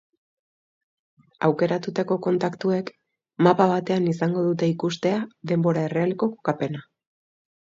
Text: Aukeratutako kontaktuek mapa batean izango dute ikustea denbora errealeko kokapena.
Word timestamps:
Aukeratutako 1.47 2.17
kontaktuek 2.27 2.89
mapa 3.49 3.67
batean 3.73 4.09
izango 4.13 4.47
dute 4.49 4.71
ikustea 4.73 5.21
denbora 5.53 5.85
errealeko 5.91 6.33
kokapena. 6.37 6.83